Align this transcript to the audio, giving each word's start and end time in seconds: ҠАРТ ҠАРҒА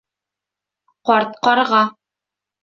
ҠАРТ 1.09 1.31
ҠАРҒА 1.45 1.83